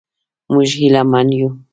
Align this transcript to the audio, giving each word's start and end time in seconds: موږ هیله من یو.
موږ 0.53 0.69
هیله 0.79 1.01
من 1.11 1.27
یو. 1.39 1.49